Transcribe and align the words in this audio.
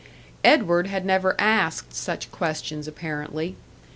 Edward 0.43 0.87
had 0.87 1.05
never 1.05 1.35
asked 1.39 1.93
such 1.93 2.31
questions, 2.31 2.87
apparently. 2.87 3.55